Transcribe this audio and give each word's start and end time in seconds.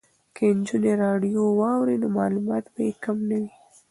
که 0.35 0.43
نجونې 0.57 0.93
راډیو 1.03 1.41
واوري 1.59 1.95
نو 2.01 2.07
معلومات 2.17 2.65
به 2.73 2.79
یې 2.87 2.93
کم 3.03 3.17
نه 3.29 3.37
وي. 3.41 3.51